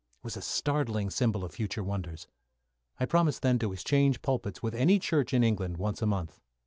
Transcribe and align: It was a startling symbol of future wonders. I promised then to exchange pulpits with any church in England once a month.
It 0.17 0.23
was 0.23 0.35
a 0.35 0.41
startling 0.41 1.11
symbol 1.11 1.43
of 1.45 1.51
future 1.51 1.83
wonders. 1.83 2.25
I 2.99 3.05
promised 3.05 3.43
then 3.43 3.59
to 3.59 3.71
exchange 3.71 4.23
pulpits 4.23 4.63
with 4.63 4.73
any 4.73 4.97
church 4.97 5.31
in 5.31 5.43
England 5.43 5.77
once 5.77 6.01
a 6.01 6.07
month. 6.07 6.41